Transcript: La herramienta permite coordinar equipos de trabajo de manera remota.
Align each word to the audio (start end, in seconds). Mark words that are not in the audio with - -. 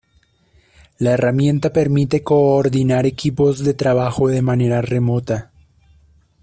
La 0.97 1.11
herramienta 1.11 1.71
permite 1.71 2.23
coordinar 2.23 3.05
equipos 3.05 3.63
de 3.63 3.75
trabajo 3.75 4.27
de 4.29 4.41
manera 4.41 4.81
remota. 4.81 5.51